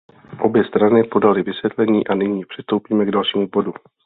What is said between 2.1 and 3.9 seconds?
nyní přistoupíme k dalšímu bodu.